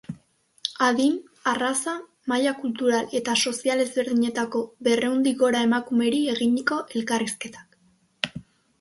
[0.85, 1.19] Adin,
[1.51, 1.93] arraza,
[2.33, 8.43] maila kultural eta sozial ezberdinetako berrehundik gora emakumeri eginiko elkarrizketak.